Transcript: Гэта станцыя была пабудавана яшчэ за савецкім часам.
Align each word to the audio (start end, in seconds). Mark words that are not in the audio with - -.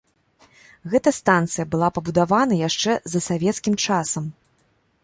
Гэта 0.93 1.13
станцыя 1.17 1.65
была 1.75 1.91
пабудавана 1.99 2.59
яшчэ 2.69 2.91
за 3.15 3.19
савецкім 3.29 3.75
часам. 3.87 4.23